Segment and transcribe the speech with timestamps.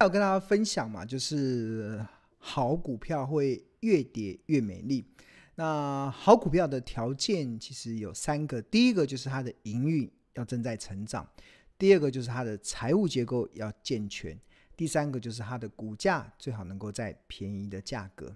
[0.00, 2.04] 要跟大家分享嘛，就是
[2.38, 5.04] 好股票会越跌越美丽。
[5.56, 11.28] 那好股票的条件其实有三个，第一个就是它的营运要正在成长，
[11.76, 14.38] 第二个就是它的财务结构要健全，
[14.76, 18.32] 第三个就是它的股价最好能够在便宜的价格。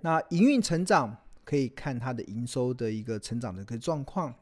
[0.00, 1.14] 那营运成长
[1.44, 4.34] 可以看它的营收的一个成长的一个状况，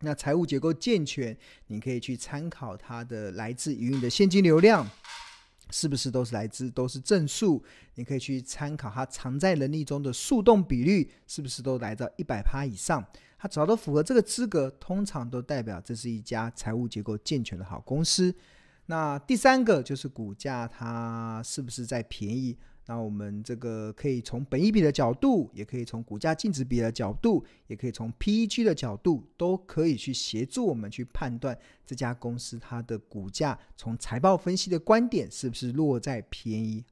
[0.00, 1.34] 那财务结构健全，
[1.68, 4.86] 你可以去参考它的来自营运的现金流量。
[5.70, 7.62] 是不是都是来自都是正数？
[7.94, 13.04] 你可以去参考它偿债能力中的速动比率，是不是都来到一百趴以上？
[13.38, 18.34] 它只要都符合这个资格，通常都代表这是一家财务结构健全的好公司。
[18.86, 22.56] 那第三个就是股价，它是不是在便宜？
[22.90, 36.82] 那我们这个可以从本一比的角度，也可以从股价净值比的角度，也可以从 PEG 的角度，都可以去协助我们去判断这家公司它的股价从财报分析的观点是不是落在便宜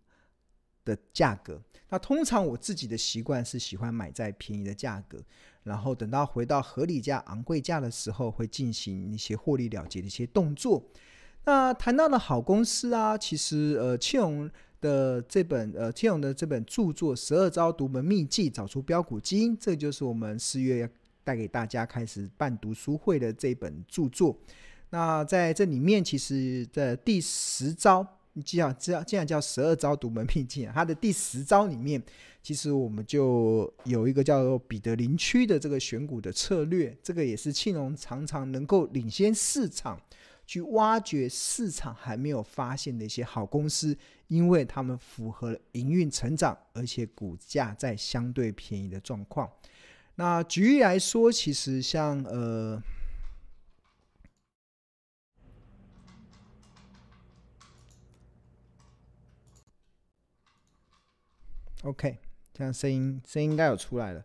[0.84, 1.62] 的价格。
[1.88, 5.18] 那通常我自己的习惯是喜欢买在便宜的价格，
[5.62, 10.84] 然后等到回到合理价、昂贵价的时候，会进行一些获利了结的一些动作。
[11.46, 14.50] 那谈到了好公司啊，其实呃，庆荣。
[14.86, 20.88] 的这本呃，庆荣的这本著作《十二招独门秘技找出标股基因》，这就是我们四月要
[21.24, 24.38] 带给大家开始办读书会的这本著作。
[24.90, 32.00] 那在这里面，其实的第十招，你既然这样，既然叫十二招独门秘技，它的第十招里面，
[32.40, 40.00] 其实我们就有一个叫做彼得林区的这个选股的策略，这个也是庆荣常常能够领先市场。
[40.46, 49.50] 去挖掘市场还没有发现的一些好公司，因为他们符合营运成长，而且股价在相对便宜的状况。
[50.14, 52.80] 那举例来说，其实像呃
[61.82, 62.18] ，OK，
[62.54, 64.24] 这样声音声音应该有出来了，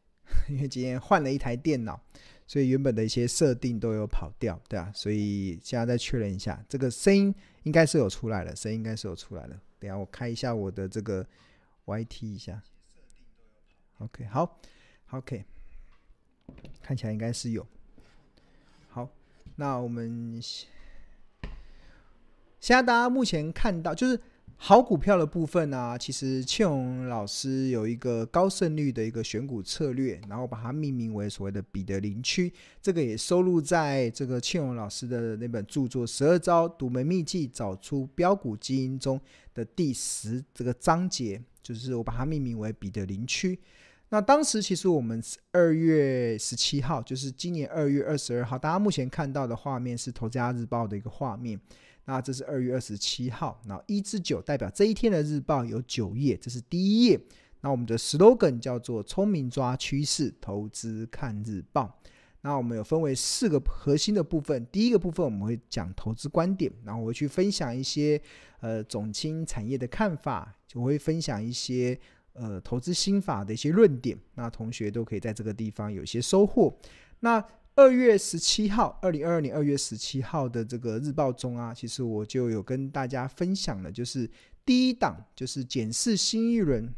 [0.48, 2.00] 因为今天换了一台电脑。
[2.48, 7.32] 所以原本的一些设定都有跑掉，对啊，所以现在再确认一下，这个声音
[7.64, 9.60] 应该是有出来了，声音应该是有出来了。
[9.78, 11.24] 等下我开一下我的这个
[11.84, 12.62] YT 一下。
[13.98, 14.58] OK，好
[15.10, 15.44] ，OK，
[16.80, 17.66] 看起来应该是有。
[18.88, 19.10] 好，
[19.56, 20.68] 那我们现
[22.74, 24.18] 在大家目前看到就是。
[24.60, 32.52] 好股票的部分呢、其实庆荣老师有一个高胜率的一个选股策略，然后把它命名为所谓的彼得林区，
[32.82, 39.18] 这个也收录在这个庆荣老师的那本著作《十二招独门秘技找出标股基因》中
[39.54, 43.58] 的第十这个章节，就是我把它命名为彼得林区。
[44.10, 51.60] 那当时其实我们二月十七号，就是今年二月二十二号，大家目前看到的画面是《投资家日报》的一个画面。
[52.08, 57.20] 那这是二月二十七号，那一至九代表这一天的日报有九页，这是第一页。
[57.60, 62.00] 那我们的 slogan 叫做“聪明抓趋势，投资看日报”。
[62.40, 68.18] 那我们有分为四个核心的部分，第一个部分我们会讲投资观点，然后我会去分享一些
[68.60, 71.98] 呃总经产业的看法，就会分享一些
[72.32, 74.18] 呃投资心法的一些论点。
[74.34, 76.74] 那同学都可以在这个地方有一些收获。
[77.20, 77.44] 那
[77.78, 84.28] 二月十七号，二零二二年二月十七号的这个日报中啊，其实我就有跟大家分享了，就是
[84.66, 86.92] 第一档就是检视新一轮，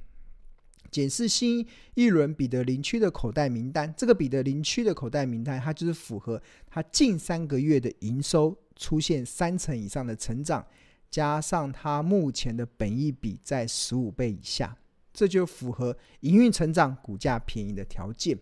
[0.91, 3.92] 检视新一轮彼得林区的口袋名单。
[3.94, 10.66] 这个彼得林区的口袋名单，它就是符合它近三个月的营收出现三成以上的成长，
[11.10, 14.74] 加上它目前的本益比在十五倍以下，
[15.12, 18.38] 这就符合营运成长、股价便宜的条件。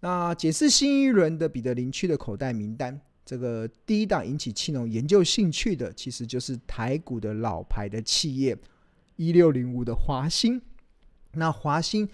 [0.00, 8.56] 那解释新一轮的彼得林区的口袋名单，这个第一档引起庆荣研究兴趣的，其实就是台股的老牌的企业
[9.16, 10.60] 一六零五的华兴。
[11.32, 12.06] 那华兴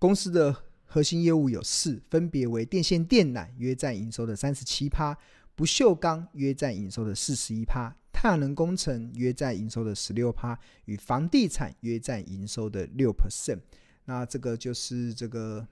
[0.00, 0.54] 公司的
[0.84, 5.16] 核心业务有四，分别为电线电缆约占营收的三十七趴，
[5.54, 13.60] 不锈钢约占营收的四十一趴，太阳能工程约占营收的十六趴，与房地产约占营收的六 percent。
[14.06, 15.64] 那这个就是这个。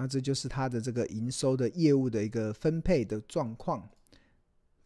[0.00, 3.86] 那这就是它的这个营收的业务的一个分配的状况，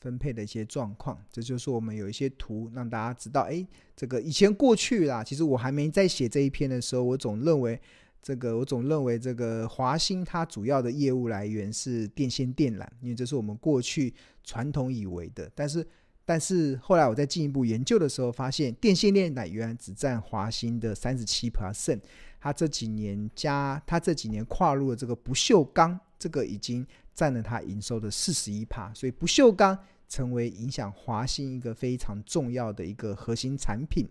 [0.01, 1.17] 分配的一些状况。
[1.31, 3.65] 这就是我们有一些图让大家知道，哎，
[3.95, 7.81] 这个以前过去啦，其实我还没在写这一篇的时候，我总认为
[8.21, 14.13] 这个，我总认为这个华兴它主要的业务来源是电线电缆，因为这是我们过去
[14.43, 15.49] 传统以为的。
[15.55, 15.87] 但是，
[16.27, 22.01] 但是后来我在进一步研究的时候，发现电线电缆原只占华兴的三十七 percent。
[22.41, 29.79] 他这几年加，它这几年跨入了这个不锈钢这个已经占了它营收的四十一趴，所以不锈钢
[30.09, 34.07] 成为影响华新一个非常重要的一个核心产品。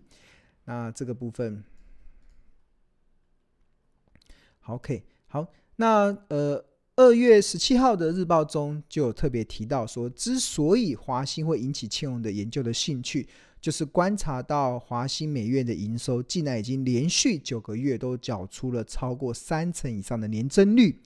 [0.64, 1.62] 那这个部分
[4.66, 5.46] ，，OK，好，
[5.76, 6.64] 那呃。
[6.96, 13.26] 二月十七号的日报中就有特别提到说，之所以华新会引起庆隆的研究的兴趣，
[13.60, 21.00] 就是观察到华新美院的营收竟然已经连续九个月都缴出了超过三成以上的年增率。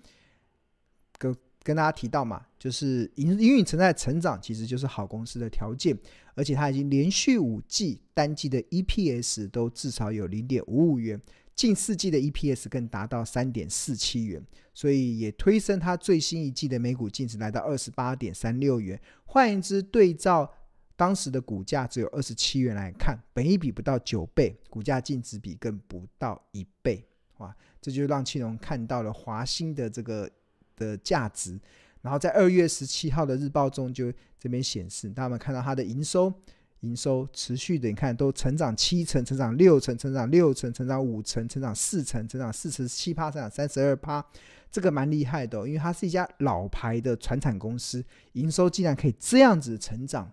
[1.17, 5.99] 跟跟大家提到嘛，就是营营运存在成长，其实就是好公司的条件，
[6.35, 11.19] 而且它已经连续五季单季的 EPS 都至少有零点五五元。
[11.59, 14.41] 近四季的 EPS 更达到三点四七元，
[14.73, 18.99] 所以也推升它最新一季的每股净值来到二十八点三六元。
[19.25, 20.49] 换言之，对照
[20.95, 27.05] 当时的股价只有二十七元来看，本益比不到九倍，股价净值比更不到一倍。
[27.39, 30.31] 哇，这就让青龙看到了华兴的这个
[30.77, 31.59] 的价值。
[32.03, 36.33] 然后在二月十七号的日报中就这边显示，大家们看到它的营收。
[36.81, 44.25] 营收持续的，你看都成长七成，成长六成，成长六成，成长五成，成长四成，成长四十七趴，成长三十二趴，
[44.71, 48.05] 这个蛮厉害的，因为它是一家老牌的传产公司，
[48.35, 50.31] 营收竟然可以这样子成长，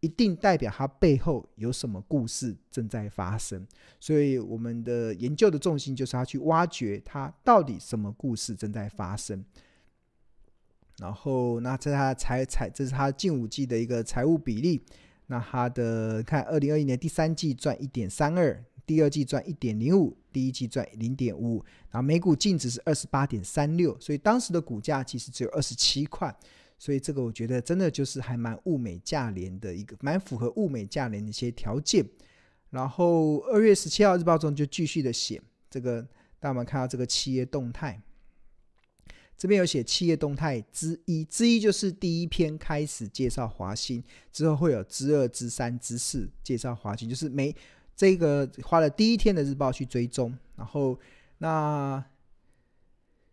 [0.00, 3.66] 一定代表它背后有什么故事正在发生。
[3.98, 9.42] 所以我们的研究的重心就是要去挖掘它到底什么故事正在发生。
[10.98, 14.84] 然后，那这是它财财，这是它近五季的一个财务比例。
[15.28, 26.34] 那它的看，二零二一年第三季赚一点三二，第二季赚一点零五，第一季赚零点五，然后每股净值是二十八点三六，所以当时的股价其实只有二十七块，
[26.78, 32.04] 所以这个我觉得真的就是还蛮物美价廉的一个，蛮符合物美价廉的一些条件。
[32.70, 35.40] 然后二月十七号日报中就继续的写
[35.70, 36.00] 这个，
[36.40, 38.00] 大家们看到这个企业动态。
[39.38, 44.02] 这边有写企业动态之一，之一就是第一篇开始介绍华新，
[44.32, 47.54] 之后会有之二、之三、之四介绍华新，就是每
[47.94, 50.98] 这个花了第一天的日报去追踪，然后
[51.38, 52.04] 那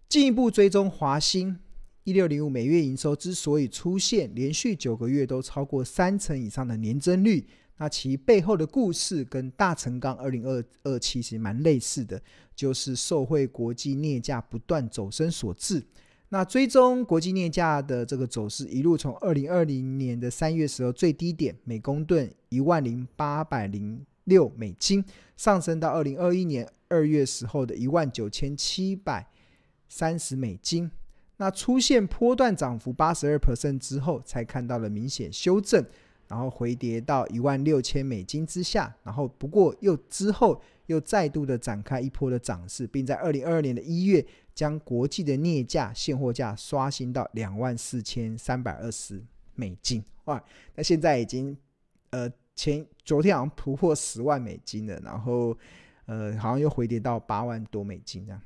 [0.08, 1.58] 进一步追踪华新
[2.04, 7.48] 一六零五每月营收之所以出现连续九个月都超过三成以上的年增率，
[7.78, 12.22] 那其背后的故事跟大成钢二零二二其实蛮类似的。
[12.56, 15.86] 就是受惠国际镍价不断走升所致。
[16.30, 25.04] 那追踪国际镍价的这个走势，一路从二零二零年的三月时候最低点每公吨一万零八百零六美金，
[25.36, 29.28] 上升到二零二一年二月时候的一万九千七百
[29.90, 30.90] 三十美金。
[31.36, 35.86] 那出现波段涨幅八十二 percent 之后，才看到了明显修正，
[36.28, 38.96] 然后回跌到一万六千美金之下。
[39.04, 40.62] 然后不过又之后。
[40.88, 44.24] 又再度的展开一波的涨势，并在二零二二年的一月
[44.54, 49.20] 将国际的镍价现货价刷新到两万四千三百二十
[49.56, 50.06] 美金。
[50.26, 50.40] 哇，
[50.76, 51.58] 那现在已经
[52.12, 55.58] 呃前昨天好像突破十万美金了，然后
[56.06, 58.40] 呃好像又回跌到八万多美金这样，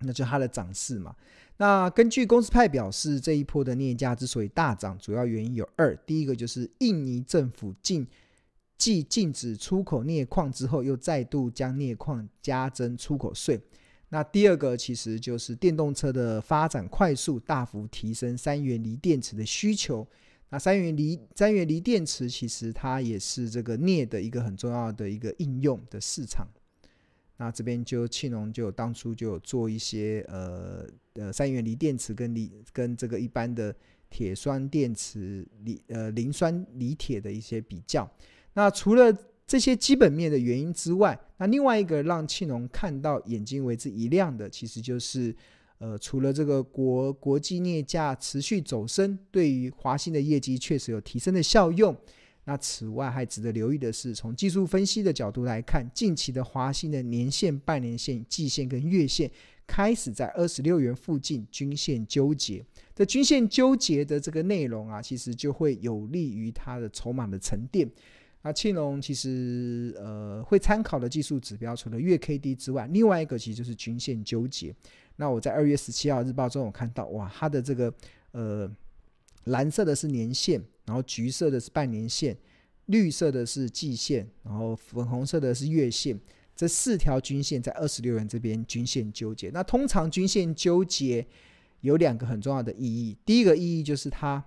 [0.00, 1.14] 那就它的涨势嘛。
[1.56, 8.06] 那根据公司派表示，这一波的镍价之所以大涨，主要原因有二，第一个就是印尼政府禁。
[8.80, 13.60] 继禁止出口镍矿之后，又再度将镍矿加征出口税。
[14.10, 20.06] 那第二个其实就是电动车的发展快速，大幅提升三元锂电池的需求。
[20.50, 26.46] 那三元锂三元锂电池其实它也是这个镍的一个很重要的一个应用的市场。
[27.38, 33.74] 那这边就庆隆就当初就有做一些呃呃三元锂电池跟锂跟这个一般的
[34.10, 38.06] 铁酸电池锂呃磷酸锂铁的一些比较。
[38.54, 39.16] 那除了
[39.46, 45.34] 这些基本面的原因之外，那另外一个让庆隆看到眼睛为之一亮的，其实就是，
[45.78, 51.96] 呃，除了这个国国际镍价持续走升，对于华新的业绩确实有提升的效用。
[52.48, 59.30] 那此外还值得留意的是，从技术分析的角度来看，近期的华兴的年线、半年线、季线跟月线
[59.66, 62.64] 开始在二十六元附近均线纠结。
[62.94, 67.86] 这均线纠结的这个内容啊，其实就会有利于它的筹码的沉淀。
[68.40, 74.74] 那庆隆其实呃会参考的技术指标，除了月 K D 之外，另外一个其实就是均线纠结。
[75.16, 77.92] 那我在二月十七号日报中，我看到哇，它的这个
[78.32, 78.74] 呃
[79.44, 82.36] 蓝色的是年线，然后橘色的是半年线，
[82.86, 86.18] 绿色的是季线，然后粉红色的是月线，
[86.56, 89.50] 这四条均线在二十六元这边均线纠结。
[89.50, 91.24] 那通常均线纠结
[91.82, 94.44] 有两个很重要的意义，第一个意义就是它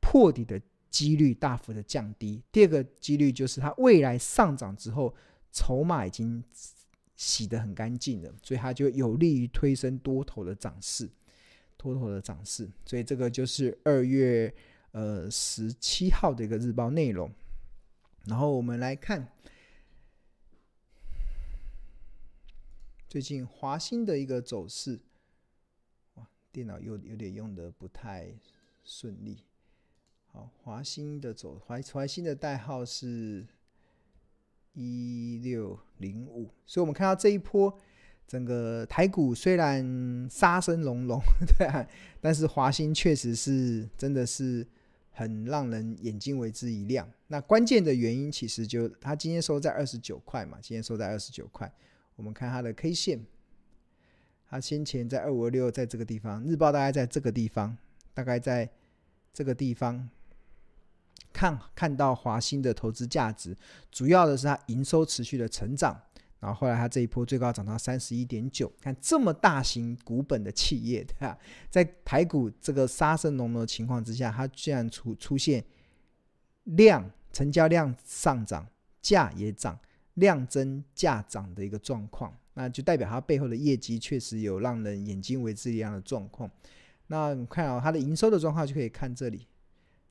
[0.00, 0.60] 破底的。
[0.92, 2.42] 几率大幅的降低。
[2.52, 5.14] 第二个几率就是它未来上涨之后，
[5.50, 6.44] 筹码已经
[7.16, 11.08] 洗得很干净了，所以它就有利于推升多头的涨势。
[11.78, 12.68] 多头的涨势。
[12.84, 14.54] 所以这个就是二月
[14.92, 17.30] 呃十七号的一个日报内容。
[18.24, 19.32] 然后我们来看
[23.08, 25.00] 最近华兴的一个走势。
[26.14, 28.32] 哇，电脑又有点用的不太
[28.84, 29.42] 顺利。
[30.26, 33.46] 好，华兴的走华华兴的代号是
[34.72, 37.78] 一六零五，所以我们看到这一波
[38.26, 41.20] 整个台股虽然杀声隆隆，
[41.58, 41.86] 对啊，
[42.20, 44.66] 但是华兴确实是真的是
[45.12, 47.08] 很让人眼睛为之一亮。
[47.28, 51.72] 那关键的原因其实就它今天收在二十九块嘛，今天收在二十九块。
[52.16, 53.24] 我们看它的 K 线，
[54.48, 57.76] 它先前在二五二六，在这个地方，日报大概在这个地方，
[58.12, 58.70] 大概在
[59.32, 60.08] 这个地方。
[61.32, 63.56] 看看到华兴的投资价值，
[63.90, 65.98] 主要的是它营收持续的成长，
[66.42, 68.70] 然后后来它这一波最高涨到三十一点九。
[68.80, 71.38] 看这么大型股本的企业，对吧？
[71.70, 75.64] 在台股这个杀声隆隆的情况之下，它居然出出现
[76.64, 78.66] 量成交量上涨，
[79.00, 79.78] 价也涨，
[80.14, 86.50] 量增价涨的一个状况，那就代表它背后的业绩确实有让人眼睛为之一亮的状况。
[87.06, 89.46] 那你看啊、哦，它的营收的状况就可以看这里，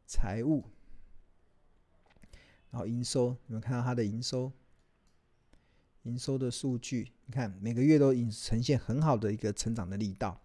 [0.06, 0.64] 财务。
[2.70, 4.50] 然后营收，你们看到它的营收，
[6.04, 10.40] 营收的数据，你看每个月都已呈现很好的一个成长的力道，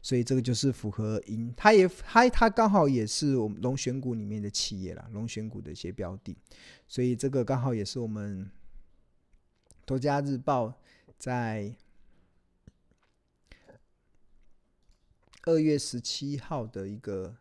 [0.00, 6.36] 所以这个就是符合营，它也它它刚好也是我们龙选股里面的企业啦，龙选股的一些标的，
[6.86, 8.50] 所以这个刚好也是我们
[9.84, 10.80] 多家日报
[11.18, 11.74] 在
[15.44, 17.36] 二月十七号的一个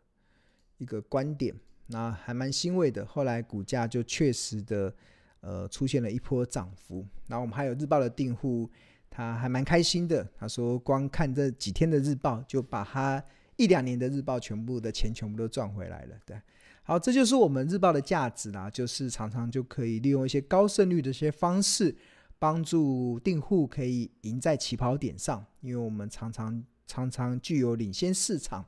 [0.77, 1.55] 一个观点。
[1.91, 4.95] 那还蛮欣慰的，后来股价就确实的，
[5.41, 7.05] 呃，出现了一波涨幅。
[7.27, 8.69] 然后我们还有日报的订户，
[9.10, 13.24] 他还蛮开心的，他说光看这几天的日报，就把他
[13.55, 16.15] 一两年的日报全部的钱全部都赚回来了。
[16.25, 16.39] 对，
[16.84, 21.96] 好，这就是我们日报的价值啦，就是常常就可以利用一些高胜率的一些方式，
[22.38, 28.65] 帮助订户可以赢在起跑点上，因为我们常常常常具有领先市场。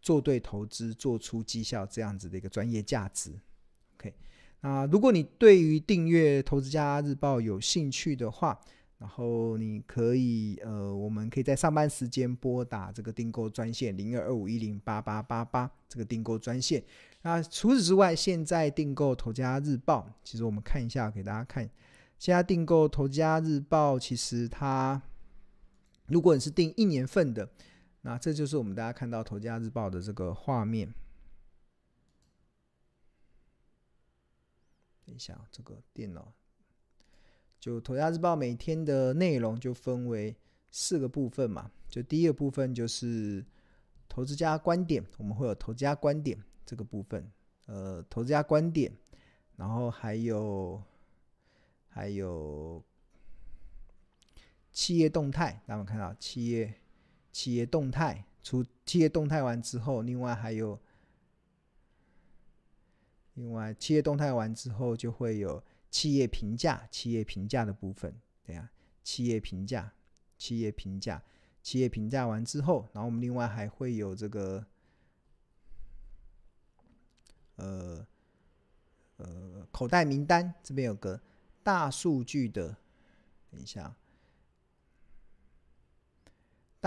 [0.00, 3.32] 做对投资，做出绩效，这样子的一个专业价值。
[4.60, 8.58] OK，那如果你对于订阅《投资家日报》有兴趣的话，
[8.98, 16.82] 然后你可以呃，我们可以在上班时间拨打这个订购专线零二二五一零八八八八这个订购专线。
[17.22, 21.68] 那除此之外，现在订购《投家日报》，其实我们看一下，给大家看。
[22.18, 25.00] 现在订购《投家日报》，其实它
[26.06, 27.48] 如果你是订一年份的。
[28.02, 30.92] 那这就是我们大家看到《投家日报》的这个画面。
[35.08, 36.30] 等一下，这个电脑
[37.58, 40.36] 就《头家日报》每天的内容就分为
[40.70, 41.70] 四个部分嘛。
[41.88, 43.42] 就第一个部分就是
[44.06, 47.26] 投资家观点，我们会有投资家观点这个部分，
[47.64, 48.92] 呃，投资家观点，
[49.56, 50.82] 然后还有
[51.88, 52.84] 还有
[54.70, 56.74] 企业动态，大家看到企业。
[57.30, 60.76] 企业动态，除企业动态完之后，另外还有，
[63.38, 68.12] 另外企业动态完之后就会有企业评价，企业评价的部分，
[68.44, 68.68] 对呀，
[69.04, 69.92] 企业评价，
[70.36, 71.22] 企业评价，
[71.62, 74.66] 企业评价完之后，然后我们另外还会有这个，
[77.54, 78.04] 呃，
[79.18, 81.20] 呃，口袋名单，这边有个
[81.62, 82.76] 大数据的，
[83.52, 83.94] 等一下。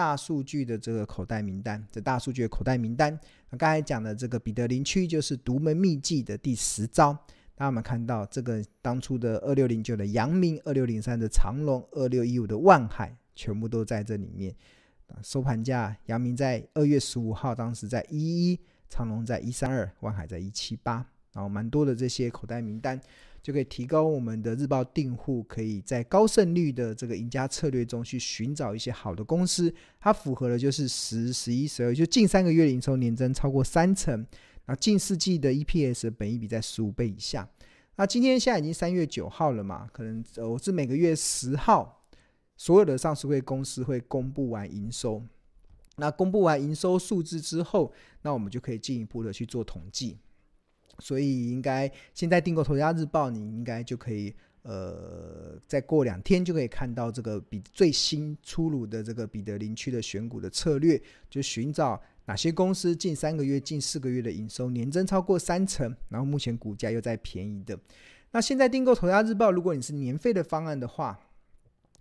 [0.02, 3.16] 大数据的这个口袋名单，这大数据的口袋名单，
[3.52, 7.16] 那刚才讲的这个彼得林区就是独门秘技的第十招。
[7.58, 14.56] 那我们看到这个当初的二六零九的阳明，二六零三的长荣，二六一五的万海，全部都在这里面。
[15.22, 23.00] 收盘价，阳明在二月十五号当时在一一，长荣在一三二，万海在一七八，然后蛮多的这些口袋名单。
[23.42, 34.26] 就可以提高我们的日报订户，可以在高胜率的这个赢家策略中去寻找一些好的公司，它符合的就是十、十一、十二，就近三个月营收年增超过三成，
[34.68, 37.50] 那近四季的 EPS 本益比在十五倍以下。
[37.96, 42.04] 那今天现在已经三月九号了嘛，可能我是每个月十号，
[42.58, 45.24] 所有的上市会公司会公布完营收，
[45.98, 50.18] 那公布完营收数字之后，那我们就可以进一步的去做统计。
[51.02, 67.78] 所以应该现在订购《头家日报》，你应该就可以，呃，再过两天就可以看到这个比最新出炉的这个彼得林区的选股的策略，就寻找哪些公司近三个月、近四个月的营收年增超过三成，然后目前股价又在便宜的。
[68.32, 71.20] 那现在订购《投家日报》，如果你是年费的方案的话，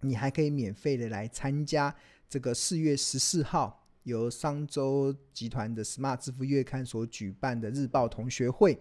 [0.02, 1.94] 你还可以免费的来参加
[2.28, 8.78] 这个四月十四号由商周集团的 Smart 支付月刊所举办的日报同学会。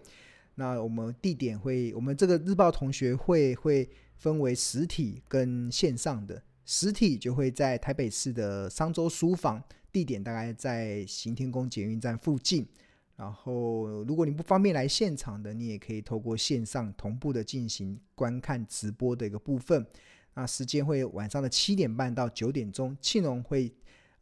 [0.54, 6.42] 那我们地点会，我们这个日报同学会会分为实体跟线上的。
[6.64, 12.66] 实体就会在台北市的商周书房，地点大概在行天宫捷运站附近。
[13.16, 19.86] 然后，如果你不方便来现场的，你也可以透过线上同步的进行观看直播的一个部分。
[20.34, 23.70] 那时间会晚上的七点半到九点钟，庆隆会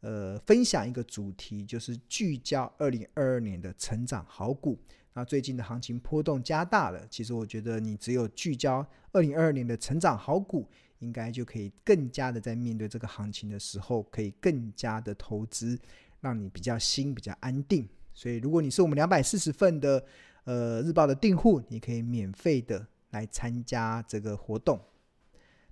[0.01, 4.79] 呃分享一个主题，就是聚焦二零二二年的成长好股。
[5.13, 15.77] 那最近的行情波动加大了，其实我觉得你只有聚焦二零二二年的成长好股，应该就可以更加的在面对这个行情的时候，可以更加的投资，
[16.21, 17.87] 让你比较心比较安定。
[18.13, 20.05] 所以，如果你是我们两百四十份的
[20.43, 24.79] 呃日报的订户，你可以免费的来参加这个活动。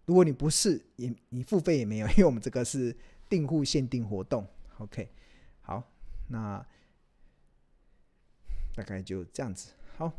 [0.05, 2.96] 如果你不是，也你付费也没有，因为我们这个是
[3.29, 4.48] 订户限定活动。
[4.79, 5.10] OK，
[5.62, 5.84] 好，
[6.27, 6.65] 那
[8.75, 9.74] 大概就这样子。
[9.98, 10.12] 好。